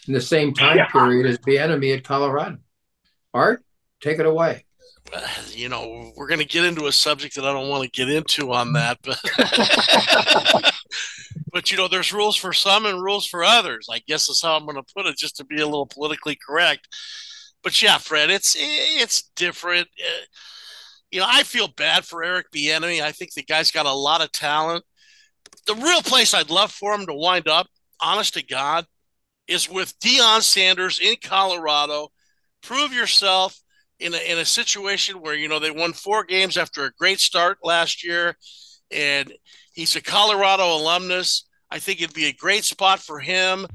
in 0.07 0.13
the 0.13 0.21
same 0.21 0.53
time 0.53 0.77
Yeah. 0.77 0.87
period 0.87 1.25
as 1.25 1.37
Bieniemy 1.37 1.95
at 1.97 2.03
Colorado. 2.03 2.57
Art, 3.33 3.63
take 4.01 4.19
it 4.19 4.25
away. 4.25 4.65
you 5.51 5.69
know, 5.69 6.11
we're 6.15 6.27
going 6.27 6.39
to 6.39 6.45
get 6.45 6.65
into 6.65 6.87
a 6.87 6.91
subject 6.91 7.35
that 7.35 7.45
I 7.45 7.53
don't 7.53 7.69
want 7.69 7.83
to 7.83 7.89
get 7.89 8.09
into 8.09 8.51
on 8.53 8.73
that, 8.73 8.99
but 9.03 9.19
but 11.51 11.71
you 11.71 11.77
know, 11.77 11.87
there's 11.87 12.13
rules 12.13 12.35
for 12.35 12.53
some 12.53 12.85
and 12.85 13.01
rules 13.01 13.27
for 13.27 13.43
others. 13.43 13.87
I 13.91 13.99
guess 14.07 14.29
is 14.29 14.41
how 14.41 14.55
I'm 14.55 14.65
going 14.65 14.75
to 14.75 14.93
put 14.95 15.05
it, 15.05 15.17
just 15.17 15.37
to 15.37 15.45
be 15.45 15.61
a 15.61 15.65
little 15.65 15.85
politically 15.85 16.35
correct. 16.35 16.87
But 17.63 17.81
yeah, 17.81 17.97
Fred, 17.97 18.29
it's 18.29 18.55
it's 18.59 19.23
different. 19.35 19.87
Uh, 19.99 20.25
You 21.11 21.19
know, 21.21 21.27
I 21.29 21.43
feel 21.43 21.67
bad 21.69 22.05
for 22.05 22.23
Eric 22.23 22.47
Bieniemy. 22.55 23.01
I 23.01 23.11
think 23.11 23.33
the 23.33 23.43
guy's 23.43 23.71
got 23.71 23.85
a 23.85 23.93
lot 23.93 24.21
of 24.21 24.31
talent. 24.31 24.83
The 25.67 25.75
real 25.75 26.01
place 26.03 26.33
I'd 26.33 26.49
love 26.51 26.71
for 26.71 26.93
him 26.93 27.05
to 27.07 27.13
wind 27.13 27.47
up, 27.47 27.67
honest 28.01 28.35
to 28.35 28.43
God, 28.45 28.85
is 29.47 29.69
with 29.69 29.99
Deion 29.99 30.41
Sanders 30.43 30.99
in 31.01 31.17
Colorado. 31.23 32.09
Prove 32.63 32.93
yourself 32.93 33.59
in 34.03 34.13
a, 34.13 34.31
in 34.31 34.37
a 34.37 34.45
situation 34.45 35.21
where 35.21 35.33
you 35.33 35.47
know 35.47 35.59
they 35.59 35.71
won 35.71 35.93
four 35.93 36.23
games 36.23 36.57
after 36.57 36.85
a 36.85 36.91
great 36.91 37.19
start 37.19 37.57
last 37.63 38.03
year, 38.03 38.35
and 38.91 39.33
he's 39.73 39.95
a 39.95 40.01
Colorado 40.01 40.75
alumnus. 40.77 41.45
I 41.71 41.79
think 41.79 42.01
it'd 42.01 42.13
be 42.13 42.25
a 42.25 42.33
great 42.33 42.65
spot 42.65 42.99
for 42.99 43.19
him, 43.19 43.65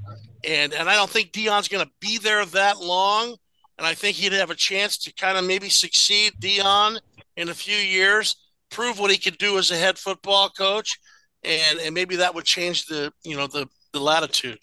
and 0.44 0.72
and 0.74 0.88
I 0.88 0.94
don't 0.94 1.10
think 1.10 1.32
Deion's 1.32 1.68
going 1.68 1.84
to 1.84 1.90
be 2.00 2.18
there 2.18 2.44
that 2.44 2.78
long, 2.78 3.36
and 3.78 3.86
I 3.86 3.94
think 3.94 4.16
he'd 4.16 4.32
have 4.32 4.50
a 4.50 4.54
chance 4.54 4.98
to 4.98 5.12
kind 5.14 5.38
of 5.38 5.44
maybe 5.44 5.68
succeed 5.68 6.34
Deion 6.40 7.00
in 7.36 7.48
a 7.48 7.54
few 7.54 7.76
years, 7.76 8.36
prove 8.70 8.98
what 8.98 9.10
he 9.10 9.16
could 9.16 9.38
do 9.38 9.58
as 9.58 9.70
a 9.70 9.76
head 9.76 9.98
football 9.98 10.50
coach, 10.50 10.98
and 11.42 11.78
and 11.80 11.94
maybe 11.94 12.16
that 12.16 12.34
would 12.34 12.44
change 12.44 12.84
the 12.86 13.12
you 13.24 13.36
know 13.36 13.46
the 13.46 13.66
the 13.92 14.00
latitude. 14.00 14.58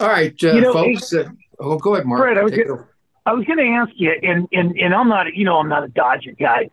All 0.00 0.08
right, 0.08 0.34
uh, 0.42 0.52
You 0.52 0.60
know, 0.62 0.72
folks. 0.72 1.12
Uh, 1.14 1.28
oh, 1.60 1.78
go 1.78 1.94
ahead, 1.94 2.06
Mark. 2.06 2.22
Fred, 2.22 2.38
I 2.38 2.42
was 2.42 2.52
gonna- 2.52 2.72
over. 2.72 2.89
I 3.26 3.32
was 3.32 3.44
going 3.44 3.58
to 3.58 3.66
ask 3.66 3.92
you, 3.96 4.12
and 4.22 4.48
and 4.52 4.76
and 4.78 4.94
I'm 4.94 5.08
not, 5.08 5.34
you 5.34 5.44
know, 5.44 5.58
I'm 5.58 5.68
not 5.68 5.84
a 5.84 5.88
Dodger 5.88 6.32
guy. 6.32 6.70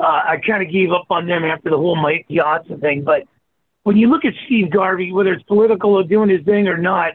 Uh, 0.00 0.04
I 0.04 0.36
kind 0.44 0.62
of 0.62 0.72
gave 0.72 0.90
up 0.90 1.06
on 1.10 1.26
them 1.26 1.44
after 1.44 1.70
the 1.70 1.76
whole 1.76 1.96
Mike 1.96 2.26
Piazza 2.28 2.76
thing. 2.78 3.02
But 3.04 3.22
when 3.84 3.96
you 3.96 4.08
look 4.08 4.24
at 4.24 4.32
Steve 4.46 4.70
Garvey, 4.70 5.12
whether 5.12 5.32
it's 5.32 5.42
political 5.44 5.94
or 5.94 6.02
doing 6.04 6.28
his 6.28 6.44
thing 6.44 6.66
or 6.66 6.76
not, 6.76 7.12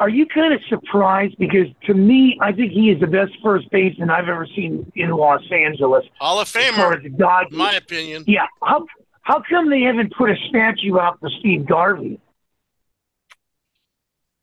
are 0.00 0.08
you 0.08 0.26
kind 0.26 0.54
of 0.54 0.60
surprised? 0.68 1.36
Because 1.38 1.66
to 1.86 1.94
me, 1.94 2.38
I 2.40 2.52
think 2.52 2.72
he 2.72 2.90
is 2.90 3.00
the 3.00 3.06
best 3.06 3.32
first 3.42 3.70
baseman 3.70 4.10
I've 4.10 4.28
ever 4.28 4.46
seen 4.54 4.90
in 4.94 5.10
Los 5.10 5.42
Angeles. 5.50 6.04
Hall 6.18 6.40
of 6.40 6.48
As 6.48 6.52
Famer, 6.52 7.04
as 7.04 7.12
Dodgers, 7.12 7.52
in 7.52 7.58
my 7.58 7.74
opinion. 7.74 8.24
yeah. 8.26 8.46
How 8.62 8.86
how 9.22 9.42
come 9.48 9.70
they 9.70 9.80
haven't 9.80 10.14
put 10.16 10.30
a 10.30 10.36
statue 10.48 10.98
out 10.98 11.20
for 11.20 11.30
Steve 11.40 11.66
Garvey? 11.66 12.20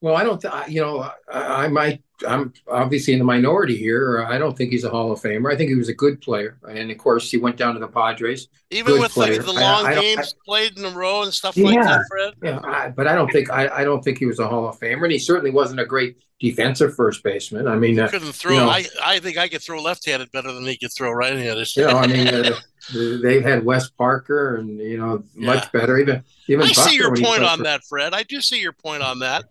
Well, 0.01 0.15
I 0.15 0.24
don't. 0.24 0.41
Th- 0.41 0.53
I- 0.53 0.65
you 0.67 0.81
know, 0.81 1.00
I, 1.31 1.65
I 1.65 1.67
might. 1.67 2.03
I'm 2.27 2.53
obviously 2.67 3.13
in 3.13 3.20
the 3.20 3.25
minority 3.25 3.75
here. 3.77 4.24
I 4.27 4.38
don't 4.38 4.55
think 4.55 4.72
he's 4.72 4.84
a 4.84 4.89
Hall 4.89 5.12
of 5.12 5.20
Famer. 5.20 5.51
I 5.51 5.55
think 5.55 5.70
he 5.70 5.75
was 5.75 5.89
a 5.89 5.93
good 5.93 6.22
player, 6.22 6.58
and 6.70 6.91
of 6.91 6.98
course, 7.00 7.31
he 7.31 7.38
went 7.38 7.58
down 7.58 7.74
to 7.74 7.79
the 7.79 7.88
Padres. 7.88 8.48
Even 8.70 9.00
with 9.00 9.13
the, 9.15 9.39
the 9.43 9.51
long 9.53 9.88
I 9.88 9.96
games 10.00 10.36
played 10.46 10.77
in 10.77 10.86
a 10.86 10.89
row 10.91 11.24
and 11.24 11.34
stuff 11.34 11.58
like 11.58 11.74
that, 11.84 12.01
Fred. 12.10 12.34
Yeah, 12.43 12.60
I, 12.63 12.89
but 12.89 13.08
I 13.08 13.15
don't 13.15 13.31
think 13.31 13.50
I, 13.51 13.84
don't 13.84 14.03
think 14.03 14.20
he 14.20 14.27
was 14.27 14.38
a 14.39 14.48
Hall 14.48 14.67
of 14.70 14.79
Famer, 14.79 15.03
and 15.03 15.12
he 15.12 15.17
certainly 15.20 15.50
wasn't 15.50 15.79
a 15.79 15.86
great 15.86 16.17
defensive 16.39 16.96
first 16.96 17.24
baseman. 17.24 17.67
I 17.67 17.75
mean, 17.75 18.00
uh, 18.00 18.08
Couldn't 18.08 18.34
throw. 18.34 18.53
you 18.53 18.60
know- 18.62 18.70
I, 18.70 18.86
I 19.03 19.20
think 19.20 19.38
I 19.38 19.48
could 19.48 19.62
throw 19.63 19.81
left-handed 19.81 20.31
better 20.31 20.51
than 20.51 20.63
he 20.63 20.77
could 20.77 20.91
throw 20.93 21.12
right-handed. 21.12 21.75
you 21.75 21.86
know, 21.88 21.98
I 21.98 22.08
mean, 22.08 22.27
uh, 22.29 22.53
they've 22.93 23.43
had 23.43 23.65
Wes 23.65 23.89
Parker, 23.89 24.55
and 24.58 24.77
you 24.79 24.98
know, 25.00 25.24
much 25.36 25.72
better. 25.72 25.98
Even 25.98 26.24
even 26.48 26.63
I 26.67 26.72
see 26.72 26.96
your 26.98 27.15
point 27.15 27.43
on 27.43 27.63
that, 27.63 27.84
Fred. 27.84 28.13
I 28.13 28.22
do 28.24 28.41
see 28.41 28.60
your 28.62 28.74
point 28.74 29.01
on 29.01 29.20
that. 29.20 29.46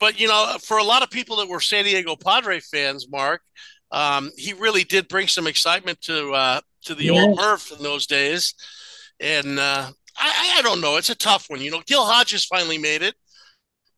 But 0.00 0.18
you 0.18 0.26
know, 0.26 0.56
for 0.62 0.78
a 0.78 0.82
lot 0.82 1.02
of 1.02 1.10
people 1.10 1.36
that 1.36 1.48
were 1.48 1.60
San 1.60 1.84
Diego 1.84 2.16
Padre 2.16 2.58
fans, 2.58 3.06
Mark, 3.10 3.42
um, 3.92 4.30
he 4.36 4.54
really 4.54 4.82
did 4.82 5.08
bring 5.08 5.28
some 5.28 5.46
excitement 5.46 6.00
to 6.02 6.32
uh, 6.32 6.60
to 6.86 6.94
the 6.94 7.10
old 7.10 7.36
Murph 7.36 7.70
in 7.70 7.82
those 7.82 8.06
days. 8.06 8.54
And 9.20 9.58
uh, 9.58 9.90
I, 10.16 10.54
I 10.58 10.62
don't 10.62 10.80
know, 10.80 10.96
it's 10.96 11.10
a 11.10 11.14
tough 11.14 11.46
one. 11.48 11.60
You 11.60 11.70
know, 11.70 11.82
Gil 11.86 12.04
Hodges 12.04 12.46
finally 12.46 12.78
made 12.78 13.02
it, 13.02 13.14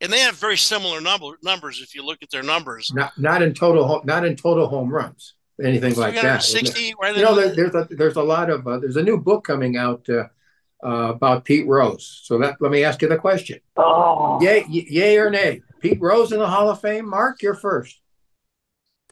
and 0.01 0.13
they 0.13 0.19
have 0.19 0.35
very 0.35 0.57
similar 0.57 1.01
number 1.01 1.27
numbers 1.45 1.81
if 1.81 1.95
you 1.95 2.05
look 2.05 2.19
at 2.23 2.31
their 2.31 2.43
numbers. 2.43 2.91
Not 2.93 3.13
not 3.19 3.41
in 3.41 3.55
total 3.55 4.03
not 4.05 4.25
in 4.25 4.35
total 4.35 4.67
home 4.67 4.91
runs, 4.91 5.35
anything 5.63 5.95
like 5.95 6.21
that. 6.21 6.43
Sixty, 6.43 6.95
right? 7.01 7.17
You 7.17 7.23
know, 7.23 7.37
there, 7.37 7.55
there's 7.55 7.75
a 7.75 7.87
there's 7.91 8.17
a 8.17 8.23
lot 8.23 8.51
of 8.51 8.67
uh, 8.67 8.79
there's 8.79 8.97
a 8.97 9.03
new 9.03 9.19
book 9.19 9.45
coming 9.45 9.77
out 9.77 10.05
uh, 10.09 10.25
uh, 10.85 11.13
about 11.13 11.45
Pete 11.45 11.69
Rose. 11.69 12.23
So 12.25 12.39
that 12.39 12.57
let 12.61 12.73
me 12.73 12.83
ask 12.83 13.01
you 13.03 13.09
the 13.09 13.19
question: 13.19 13.61
Oh, 13.77 14.43
Yay, 14.43 14.65
yay 14.69 15.17
or 15.19 15.31
nay? 15.31 15.63
Pete 15.83 16.01
Rose 16.01 16.31
in 16.31 16.39
the 16.39 16.47
Hall 16.47 16.71
of 16.71 16.81
Fame. 16.81 17.11
Mark, 17.11 17.43
you're 17.43 17.55
first. 17.55 18.01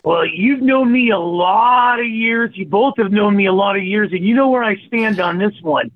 well, 0.04 0.24
you've 0.24 0.62
known 0.62 0.92
me 0.92 1.10
a 1.10 1.18
lot 1.18 1.98
of 1.98 2.06
years. 2.06 2.50
You 2.54 2.64
both 2.64 2.94
have 2.98 3.10
known 3.10 3.34
me 3.36 3.46
a 3.46 3.52
lot 3.52 3.76
of 3.76 3.82
years, 3.82 4.12
and 4.12 4.24
you 4.24 4.36
know 4.36 4.50
where 4.50 4.62
I 4.62 4.76
stand 4.86 5.18
on 5.18 5.36
this 5.36 5.52
one. 5.62 5.90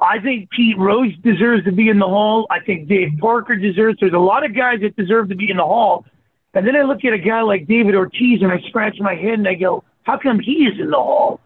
I 0.00 0.20
think 0.20 0.48
Pete 0.50 0.78
Rose 0.78 1.12
deserves 1.24 1.64
to 1.64 1.72
be 1.72 1.88
in 1.88 1.98
the 1.98 2.06
Hall. 2.06 2.46
I 2.48 2.60
think 2.60 2.88
Dave 2.88 3.18
Parker 3.20 3.56
deserves. 3.56 3.98
There's 4.00 4.12
a 4.12 4.18
lot 4.18 4.46
of 4.46 4.54
guys 4.54 4.80
that 4.82 4.96
deserve 4.96 5.28
to 5.30 5.34
be 5.34 5.50
in 5.50 5.56
the 5.56 5.64
Hall. 5.64 6.06
And 6.54 6.64
then 6.66 6.76
I 6.76 6.82
look 6.82 7.04
at 7.04 7.12
a 7.12 7.18
guy 7.18 7.42
like 7.42 7.66
David 7.66 7.96
Ortiz 7.96 8.40
and 8.40 8.52
I 8.52 8.60
scratch 8.68 8.98
my 9.00 9.14
head 9.14 9.34
and 9.34 9.48
I 9.48 9.54
go, 9.54 9.84
how 10.04 10.16
come 10.16 10.38
he 10.38 10.64
is 10.64 10.80
in 10.80 10.90
the 10.90 10.96
Hall? 10.96 11.40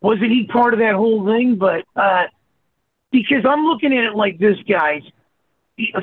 Wasn't 0.00 0.30
he 0.30 0.46
part 0.46 0.74
of 0.74 0.80
that 0.80 0.94
whole 0.94 1.26
thing? 1.26 1.56
But 1.56 1.84
uh, 1.96 2.26
because 3.10 3.44
I'm 3.44 3.64
looking 3.64 3.92
at 3.92 4.04
it 4.04 4.14
like 4.14 4.38
this, 4.38 4.56
guys. 4.68 5.02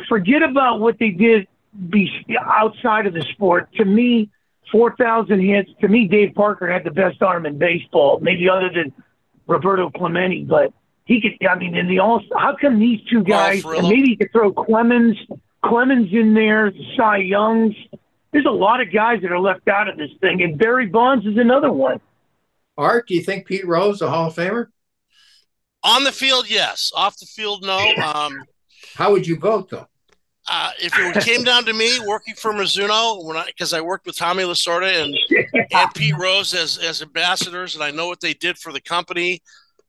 Forget 0.07 0.43
about 0.43 0.79
what 0.79 0.99
they 0.99 1.09
did 1.09 1.47
be 1.89 2.09
outside 2.39 3.05
of 3.05 3.13
the 3.13 3.21
sport. 3.33 3.69
To 3.75 3.85
me, 3.85 4.29
4,000 4.71 5.39
hits. 5.39 5.69
To 5.81 5.87
me, 5.87 6.07
Dave 6.07 6.33
Parker 6.35 6.71
had 6.71 6.83
the 6.83 6.91
best 6.91 7.21
arm 7.21 7.45
in 7.45 7.57
baseball, 7.57 8.19
maybe 8.21 8.49
other 8.49 8.69
than 8.69 8.93
Roberto 9.47 9.89
Clemente. 9.89 10.43
But 10.43 10.73
he 11.05 11.21
could. 11.21 11.45
I 11.47 11.55
mean, 11.55 11.75
in 11.75 11.87
the 11.87 11.99
all. 11.99 12.21
How 12.37 12.55
come 12.59 12.79
these 12.79 13.01
two 13.09 13.23
guys? 13.23 13.63
Well, 13.63 13.79
and 13.79 13.87
maybe 13.87 14.09
you 14.09 14.17
could 14.17 14.31
throw 14.31 14.51
Clemens, 14.51 15.17
Clemens 15.63 16.09
in 16.11 16.33
there, 16.33 16.71
Cy 16.97 17.17
Youngs. 17.17 17.75
There's 18.31 18.45
a 18.45 18.51
lot 18.51 18.81
of 18.81 18.91
guys 18.91 19.21
that 19.21 19.31
are 19.31 19.39
left 19.39 19.67
out 19.67 19.87
of 19.87 19.97
this 19.97 20.09
thing, 20.19 20.41
and 20.41 20.57
Barry 20.57 20.87
Bonds 20.87 21.25
is 21.25 21.37
another 21.37 21.71
one. 21.71 22.01
Art, 22.77 23.07
do 23.07 23.15
you 23.15 23.21
think 23.21 23.47
Pete 23.47 23.65
Rose 23.65 24.01
a 24.01 24.09
Hall 24.09 24.27
of 24.27 24.35
Famer? 24.35 24.67
On 25.83 26.03
the 26.03 26.11
field, 26.11 26.49
yes. 26.49 26.91
Off 26.95 27.17
the 27.17 27.25
field, 27.25 27.63
no. 27.63 27.77
Um, 28.03 28.43
How 28.95 29.11
would 29.11 29.27
you 29.27 29.37
vote 29.37 29.69
though? 29.69 29.87
Uh, 30.47 30.71
if 30.79 30.93
it 30.97 31.23
came 31.23 31.43
down 31.43 31.65
to 31.65 31.73
me 31.73 31.99
working 32.05 32.35
for 32.35 32.53
Mizuno, 32.53 33.25
when 33.25 33.37
I 33.37 33.45
because 33.45 33.73
I 33.73 33.81
worked 33.81 34.05
with 34.05 34.17
Tommy 34.17 34.43
Lasorda 34.43 35.03
and, 35.03 35.15
and 35.71 35.93
Pete 35.95 36.15
Rose 36.17 36.53
as 36.53 36.77
as 36.77 37.01
ambassadors, 37.01 37.75
and 37.75 37.83
I 37.83 37.91
know 37.91 38.07
what 38.07 38.21
they 38.21 38.33
did 38.33 38.57
for 38.57 38.71
the 38.71 38.81
company. 38.81 39.41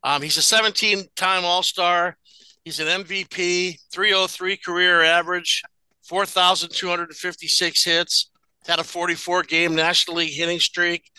Um, 0.03 0.23
he's 0.23 0.37
a 0.37 0.41
17-time 0.41 1.45
All-Star. 1.45 2.17
He's 2.65 2.81
an 2.81 2.87
MVP, 2.87 3.79
303 3.93 4.57
career 4.57 5.03
average, 5.03 5.63
4,256 6.05 7.85
hits, 7.85 8.31
had 8.67 8.79
a 8.79 8.85
44 8.85 9.43
game 9.45 9.75
National 9.75 10.19
League 10.19 10.33
hitting 10.33 10.61
streak. 10.61 11.11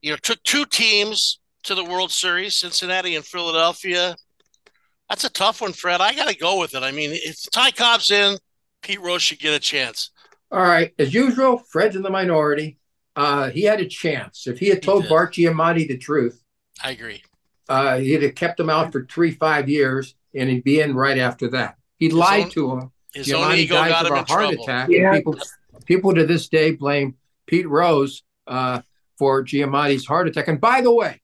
You 0.00 0.10
know, 0.10 0.16
took 0.22 0.42
two 0.42 0.64
teams 0.64 1.40
to 1.64 1.74
the 1.74 1.84
World 1.84 2.10
Series, 2.10 2.56
Cincinnati 2.56 3.16
and 3.16 3.24
Philadelphia. 3.24 4.16
That's 5.12 5.24
a 5.24 5.28
tough 5.30 5.60
one, 5.60 5.74
Fred. 5.74 6.00
I 6.00 6.14
got 6.14 6.28
to 6.30 6.34
go 6.34 6.58
with 6.58 6.74
it. 6.74 6.82
I 6.82 6.90
mean, 6.90 7.10
if 7.12 7.50
Ty 7.50 7.72
Cobb's 7.72 8.10
in, 8.10 8.38
Pete 8.80 8.98
Rose 8.98 9.20
should 9.20 9.40
get 9.40 9.52
a 9.52 9.58
chance. 9.58 10.08
All 10.50 10.62
right, 10.62 10.94
as 10.98 11.12
usual, 11.12 11.58
Fred's 11.58 11.96
in 11.96 12.02
the 12.02 12.08
minority. 12.08 12.78
Uh, 13.14 13.50
he 13.50 13.64
had 13.64 13.78
a 13.78 13.84
chance. 13.86 14.46
If 14.46 14.58
he 14.58 14.68
had 14.68 14.82
told 14.82 15.02
did. 15.02 15.10
Bart 15.10 15.34
Giamatti 15.34 15.86
the 15.86 15.98
truth, 15.98 16.42
I 16.82 16.92
agree. 16.92 17.22
uh, 17.68 17.98
he'd 17.98 18.22
have 18.22 18.34
kept 18.34 18.58
him 18.58 18.70
out 18.70 18.90
for 18.90 19.04
three, 19.04 19.32
five 19.32 19.68
years, 19.68 20.14
and 20.34 20.48
he'd 20.48 20.64
be 20.64 20.80
in 20.80 20.94
right 20.94 21.18
after 21.18 21.46
that. 21.50 21.76
He 21.98 22.06
His 22.06 22.14
lied 22.14 22.44
own- 22.44 22.50
to 22.52 22.70
him. 22.78 22.92
His 23.12 23.30
own 23.34 23.42
Giamatti 23.50 23.56
ego 23.58 23.74
dies 23.74 23.90
got 23.90 24.06
of 24.06 24.12
him 24.12 24.14
a 24.16 24.20
in 24.20 24.24
heart 24.26 24.40
trouble. 24.48 24.64
attack. 24.64 24.88
Yeah. 24.88 25.12
People, 25.12 25.38
people 25.84 26.14
to 26.14 26.24
this 26.24 26.48
day 26.48 26.70
blame 26.70 27.16
Pete 27.46 27.68
Rose 27.68 28.22
uh, 28.46 28.80
for 29.18 29.44
Giamatti's 29.44 30.06
heart 30.06 30.26
attack. 30.28 30.48
And 30.48 30.58
by 30.58 30.80
the 30.80 30.90
way, 30.94 31.20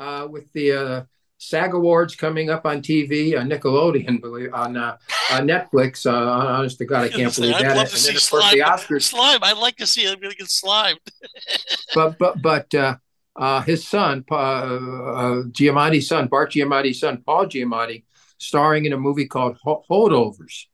uh, 0.00 0.26
with 0.28 0.52
the 0.54 0.72
uh, 0.72 1.02
SAG 1.38 1.72
Awards 1.74 2.16
coming 2.16 2.50
up 2.50 2.66
on 2.66 2.82
TV 2.82 3.38
on 3.38 3.48
Nickelodeon, 3.48 4.20
believe 4.20 4.52
on 4.52 4.76
uh, 4.76 4.96
on 5.30 5.46
Netflix, 5.46 6.04
uh, 6.04 6.12
honest 6.14 6.78
to 6.78 6.84
God, 6.84 7.04
I 7.04 7.08
can't 7.08 7.34
believe 7.36 7.52
that. 7.52 7.60
I'd 7.60 7.66
that. 7.70 7.76
love 7.76 7.86
And 7.86 7.90
to 7.90 7.96
see 7.96 8.12
then 8.12 8.20
slime. 8.20 8.54
the 8.58 8.64
Oscars 8.64 9.02
Slime. 9.02 9.38
I'd 9.42 9.56
like 9.58 9.76
to 9.76 9.86
see 9.86 10.04
him 10.04 10.18
get 10.20 10.50
slimed. 10.50 10.98
but 11.94 12.18
but 12.18 12.42
but 12.42 12.74
uh, 12.74 12.96
uh, 13.36 13.60
his 13.62 13.86
son, 13.86 14.24
uh, 14.30 14.34
uh, 14.34 15.42
Giamatti's 15.52 16.08
son, 16.08 16.26
Bart 16.26 16.50
Giamatti's 16.52 17.00
son, 17.00 17.22
Paul 17.24 17.46
Giamatti, 17.46 18.02
starring 18.38 18.84
in 18.84 18.92
a 18.92 18.98
movie 18.98 19.26
called 19.26 19.58
Ho- 19.62 19.84
Holdovers. 19.88 20.64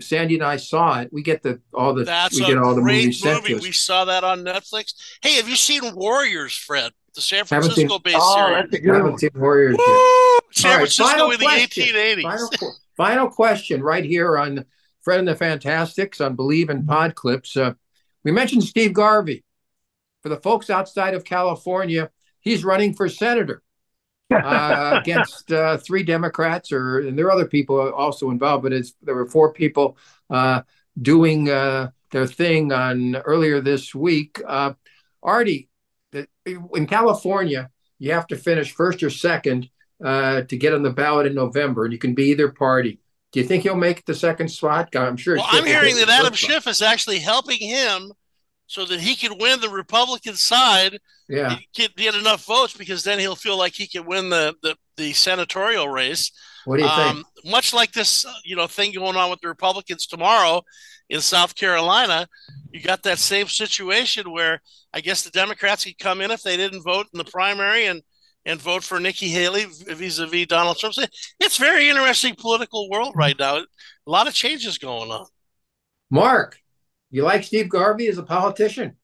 Sandy 0.00 0.34
and 0.34 0.42
I 0.42 0.56
saw 0.56 1.00
it. 1.00 1.10
We 1.12 1.22
get 1.22 1.42
the 1.42 1.60
all 1.72 1.94
the 1.94 2.02
That's 2.04 2.40
we 2.40 2.46
get 2.46 2.58
all 2.58 2.74
the 2.74 2.80
movies 2.80 3.20
sent 3.20 3.42
movie. 3.42 3.52
to 3.52 3.58
us. 3.58 3.62
We 3.62 3.72
saw 3.72 4.06
that 4.06 4.24
on 4.24 4.42
Netflix. 4.42 4.94
Hey, 5.22 5.34
have 5.34 5.48
you 5.48 5.54
seen 5.54 5.94
Warriors, 5.94 6.56
Fred? 6.56 6.90
The 7.14 7.20
San 7.20 7.44
Francisco-based 7.44 8.16
Oh, 8.20 8.46
series. 8.48 8.62
that's 8.62 8.74
a 8.74 8.80
good 8.80 9.02
one. 9.02 9.42
Warriors. 9.42 9.76
Woo! 9.78 10.38
San 10.52 10.70
right, 10.70 10.76
Francisco 10.78 11.30
in 11.30 11.38
the 11.38 11.44
question. 11.44 11.84
1880s. 11.86 12.22
Final, 12.22 12.74
final 12.96 13.28
question 13.28 13.82
right 13.82 14.04
here 14.04 14.36
on 14.36 14.64
Fred 15.02 15.20
and 15.20 15.28
the 15.28 15.36
Fantastics 15.36 16.20
on 16.20 16.34
Believe 16.34 16.70
in 16.70 16.86
Pod 16.86 17.14
Clips. 17.14 17.56
Uh, 17.56 17.74
we 18.24 18.32
mentioned 18.32 18.64
Steve 18.64 18.92
Garvey. 18.92 19.44
For 20.22 20.30
the 20.30 20.38
folks 20.38 20.70
outside 20.70 21.12
of 21.12 21.22
California, 21.22 22.10
he's 22.40 22.64
running 22.64 22.94
for 22.94 23.10
senator 23.10 23.62
uh, 24.32 24.98
against 25.02 25.52
uh, 25.52 25.76
three 25.76 26.02
Democrats, 26.02 26.72
or 26.72 27.00
and 27.00 27.18
there 27.18 27.26
are 27.26 27.32
other 27.32 27.44
people 27.46 27.92
also 27.92 28.30
involved, 28.30 28.62
but 28.62 28.72
it's 28.72 28.94
there 29.02 29.14
were 29.14 29.26
four 29.26 29.52
people 29.52 29.98
uh, 30.30 30.62
doing 31.00 31.50
uh, 31.50 31.90
their 32.10 32.26
thing 32.26 32.72
on 32.72 33.16
earlier 33.16 33.60
this 33.60 33.94
week. 33.94 34.40
Uh, 34.46 34.72
Artie, 35.22 35.68
in 36.46 36.86
California, 36.86 37.70
you 37.98 38.12
have 38.12 38.26
to 38.28 38.36
finish 38.36 38.72
first 38.72 39.02
or 39.02 39.10
second 39.10 39.68
uh, 40.04 40.42
to 40.42 40.56
get 40.56 40.74
on 40.74 40.82
the 40.82 40.90
ballot 40.90 41.26
in 41.26 41.34
November, 41.34 41.84
and 41.84 41.92
you 41.92 41.98
can 41.98 42.14
be 42.14 42.26
either 42.26 42.50
party. 42.50 43.00
Do 43.32 43.40
you 43.40 43.46
think 43.46 43.64
he'll 43.64 43.74
make 43.74 44.04
the 44.04 44.14
second 44.14 44.48
slot? 44.48 44.94
I'm 44.94 45.16
sure. 45.16 45.36
Well, 45.36 45.46
I'm 45.48 45.66
hearing 45.66 45.96
that 45.96 46.08
Adam 46.08 46.34
spot. 46.34 46.50
Schiff 46.50 46.66
is 46.66 46.82
actually 46.82 47.18
helping 47.18 47.58
him 47.58 48.12
so 48.66 48.84
that 48.84 49.00
he 49.00 49.16
can 49.16 49.38
win 49.38 49.60
the 49.60 49.68
Republican 49.68 50.34
side 50.34 50.98
Yeah, 51.28 51.56
he 51.56 51.68
can 51.74 51.88
get 51.96 52.14
enough 52.14 52.44
votes 52.44 52.76
because 52.76 53.04
then 53.04 53.18
he'll 53.18 53.36
feel 53.36 53.58
like 53.58 53.74
he 53.74 53.86
can 53.86 54.06
win 54.06 54.30
the 54.30 54.54
the, 54.62 54.76
the 54.96 55.12
senatorial 55.12 55.88
race. 55.88 56.30
What 56.64 56.78
do 56.78 56.82
you 56.82 56.88
think? 56.88 57.16
Um, 57.16 57.24
much 57.44 57.74
like 57.74 57.92
this, 57.92 58.24
uh, 58.24 58.32
you 58.44 58.56
know, 58.56 58.66
thing 58.66 58.92
going 58.92 59.16
on 59.16 59.30
with 59.30 59.40
the 59.40 59.48
Republicans 59.48 60.06
tomorrow 60.06 60.62
in 61.08 61.20
South 61.20 61.54
Carolina, 61.54 62.26
you 62.70 62.80
got 62.80 63.02
that 63.02 63.18
same 63.18 63.46
situation 63.48 64.32
where 64.32 64.60
I 64.92 65.00
guess 65.00 65.22
the 65.22 65.30
Democrats 65.30 65.84
could 65.84 65.98
come 65.98 66.20
in 66.20 66.30
if 66.30 66.42
they 66.42 66.56
didn't 66.56 66.82
vote 66.82 67.06
in 67.12 67.18
the 67.18 67.24
primary 67.24 67.86
and 67.86 68.02
and 68.46 68.60
vote 68.60 68.84
for 68.84 69.00
Nikki 69.00 69.28
Haley 69.28 69.64
vis-a-vis 69.64 70.46
Donald 70.46 70.78
Trump. 70.78 70.94
It's 71.40 71.56
very 71.56 71.88
interesting 71.88 72.34
political 72.34 72.90
world 72.90 73.14
right 73.16 73.36
now. 73.38 73.56
A 73.56 73.64
lot 74.06 74.28
of 74.28 74.34
changes 74.34 74.76
going 74.76 75.10
on. 75.10 75.26
Mark, 76.10 76.58
you 77.10 77.22
like 77.22 77.44
Steve 77.44 77.70
Garvey 77.70 78.06
as 78.08 78.18
a 78.18 78.22
politician? 78.22 78.96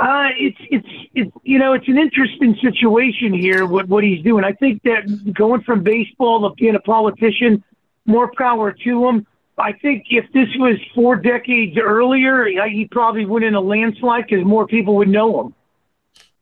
Uh, 0.00 0.28
it's 0.38 0.58
it's 0.70 0.88
it's 1.14 1.30
you 1.42 1.58
know 1.58 1.72
it's 1.72 1.88
an 1.88 1.98
interesting 1.98 2.56
situation 2.62 3.32
here. 3.32 3.66
What 3.66 3.88
what 3.88 4.04
he's 4.04 4.22
doing, 4.22 4.44
I 4.44 4.52
think 4.52 4.82
that 4.84 5.32
going 5.34 5.62
from 5.62 5.82
baseball 5.82 6.48
to 6.48 6.54
being 6.54 6.74
a 6.76 6.80
politician, 6.80 7.62
more 8.06 8.30
power 8.36 8.72
to 8.72 9.08
him. 9.08 9.26
I 9.58 9.72
think 9.72 10.04
if 10.10 10.30
this 10.32 10.48
was 10.56 10.76
four 10.94 11.16
decades 11.16 11.76
earlier, 11.76 12.46
he 12.68 12.86
probably 12.90 13.26
win 13.26 13.42
in 13.42 13.54
a 13.54 13.60
landslide 13.60 14.26
because 14.28 14.44
more 14.44 14.66
people 14.68 14.94
would 14.96 15.08
know 15.08 15.40
him. 15.40 15.54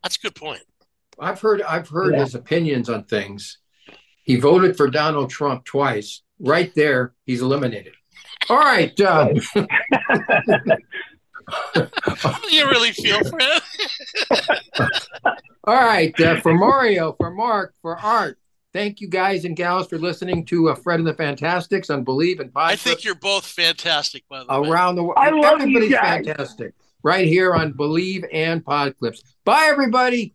That's 0.03 0.17
a 0.17 0.21
good 0.21 0.35
point. 0.35 0.61
I've 1.19 1.41
heard 1.41 1.63
I've 1.63 1.89
heard 1.89 2.15
Yeah. 2.15 2.21
his 2.25 2.35
opinions 2.35 2.91
on 2.91 3.05
things. 3.05 3.59
He 4.23 4.37
voted 4.37 4.77
for 4.77 4.89
Donald 4.91 5.31
Trump 5.31 5.65
twice. 5.65 6.23
Right 6.39 6.75
there, 6.75 7.15
he's 7.25 7.41
eliminated. 7.41 7.95
All 8.51 8.59
right. 8.59 8.99
Uh, 9.01 9.29
How 9.29 9.33
do 9.33 9.41
you 12.51 12.67
really 12.69 12.93
feel, 12.93 13.21
Fred? 13.25 13.63
all 15.65 15.75
right. 15.75 16.19
Uh, 16.21 16.41
for 16.41 16.55
Mario, 16.55 17.13
for 17.19 17.31
Mark, 17.31 17.75
for 17.83 17.97
Art. 17.99 18.39
Thank 18.73 19.01
you 19.01 19.09
guys 19.09 19.45
and 19.47 19.57
gals 19.57 19.89
for 19.89 19.99
listening 19.99 20.45
to 20.47 20.69
uh, 20.69 20.75
Fred 20.75 20.99
and 20.99 21.09
the 21.09 21.15
Fantastics 21.15 21.89
on 21.89 22.05
Believe 22.05 22.41
and 22.41 22.53
Podclips. 22.53 22.71
I 22.73 22.77
think 22.77 23.05
you're 23.05 23.15
both 23.15 23.47
fantastic, 23.47 24.23
by 24.29 24.45
the 24.45 24.61
way. 24.61 24.69
around 24.69 24.97
the 24.97 25.03
world. 25.03 25.15
I 25.17 25.31
love 25.31 25.61
you 25.61 25.67
Everybody's 25.79 25.91
guys. 25.93 26.27
fantastic. 26.27 26.75
Right 27.03 27.27
here 27.27 27.55
on 27.55 27.73
Believe 27.73 28.25
and 28.33 28.63
Pod 28.65 28.95
Clips. 28.99 29.23
Bye, 29.45 29.67
everybody. 29.71 30.35